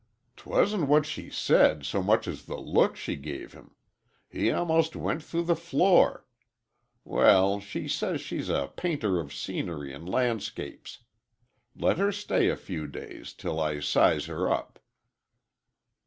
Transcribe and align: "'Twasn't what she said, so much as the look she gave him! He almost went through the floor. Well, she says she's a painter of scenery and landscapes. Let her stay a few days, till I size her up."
"'Twasn't 0.35 0.87
what 0.87 1.05
she 1.05 1.29
said, 1.29 1.85
so 1.85 2.01
much 2.01 2.27
as 2.27 2.45
the 2.47 2.57
look 2.59 2.95
she 2.95 3.15
gave 3.15 3.53
him! 3.53 3.75
He 4.31 4.49
almost 4.49 4.95
went 4.95 5.21
through 5.21 5.43
the 5.43 5.55
floor. 5.55 6.25
Well, 7.03 7.59
she 7.59 7.87
says 7.87 8.19
she's 8.19 8.49
a 8.49 8.73
painter 8.75 9.19
of 9.19 9.31
scenery 9.31 9.93
and 9.93 10.09
landscapes. 10.09 11.01
Let 11.75 11.99
her 11.99 12.11
stay 12.11 12.49
a 12.49 12.57
few 12.57 12.87
days, 12.87 13.31
till 13.31 13.59
I 13.59 13.79
size 13.79 14.25
her 14.25 14.49
up." 14.49 14.79